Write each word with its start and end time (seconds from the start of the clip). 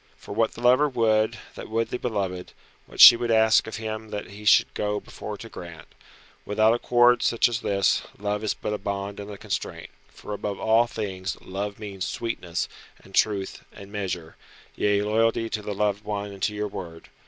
For 0.17 0.33
what 0.33 0.53
the 0.53 0.61
lover 0.61 0.89
would, 0.89 1.37
that 1.53 1.69
would 1.69 1.89
the 1.89 1.99
beloved; 1.99 2.53
what 2.87 2.99
she 2.99 3.15
would 3.15 3.29
ask 3.29 3.67
of 3.67 3.75
him 3.75 4.09
that 4.09 4.23
should 4.47 4.65
he 4.65 4.73
go 4.73 4.99
before 4.99 5.37
to 5.37 5.47
grant. 5.47 5.89
Without 6.43 6.73
accord 6.73 7.21
such 7.21 7.47
as 7.47 7.61
this, 7.61 8.01
love 8.17 8.43
is 8.43 8.55
but 8.55 8.73
a 8.73 8.79
bond 8.79 9.19
and 9.19 9.29
a 9.29 9.37
constraint. 9.37 9.91
For 10.07 10.33
above 10.33 10.59
all 10.59 10.87
things 10.87 11.37
Love 11.39 11.77
means 11.77 12.07
sweetness, 12.07 12.67
and 13.03 13.13
truth, 13.13 13.63
and 13.71 13.91
measure; 13.91 14.37
yea, 14.75 15.03
loyalty 15.03 15.51
to 15.51 15.61
the 15.61 15.75
loved 15.75 16.03
one 16.03 16.31
and 16.31 16.41
to 16.41 16.55
your 16.55 16.67
word. 16.67 17.09